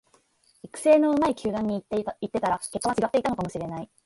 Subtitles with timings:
[0.63, 3.89] 育成の上手い球団に行ってたら結果は違っていたかもしれない